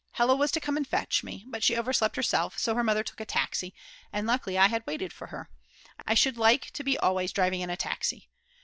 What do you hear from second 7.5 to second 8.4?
in a taxi.